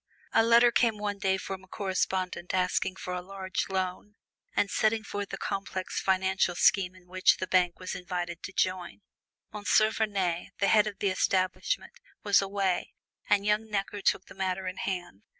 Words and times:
A 0.33 0.41
letter 0.41 0.71
came 0.71 0.97
one 0.97 1.19
day 1.19 1.37
from 1.37 1.63
a 1.63 1.67
correspondent 1.67 2.55
asking 2.55 2.95
for 2.95 3.13
a 3.13 3.21
large 3.21 3.69
loan, 3.69 4.15
and 4.55 4.71
setting 4.71 5.03
forth 5.03 5.31
a 5.31 5.37
complex 5.37 6.01
financial 6.01 6.55
scheme 6.55 6.95
in 6.95 7.05
which 7.07 7.37
the 7.37 7.45
bank 7.45 7.79
was 7.79 7.93
invited 7.93 8.41
to 8.41 8.51
join. 8.51 9.01
M. 9.53 9.63
Vernet, 9.63 10.53
the 10.57 10.69
head 10.69 10.87
of 10.87 10.97
the 10.97 11.09
establishment, 11.09 11.93
was 12.23 12.41
away, 12.41 12.95
and 13.29 13.45
young 13.45 13.69
Necker 13.69 14.01
took 14.01 14.25
the 14.25 14.33
matter 14.33 14.65
in 14.65 14.77
hand. 14.77 15.21